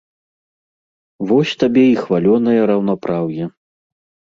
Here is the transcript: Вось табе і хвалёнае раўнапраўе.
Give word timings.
Вось 1.33 1.53
табе 1.65 1.85
і 1.91 1.93
хвалёнае 2.05 2.57
раўнапраўе. 2.73 3.45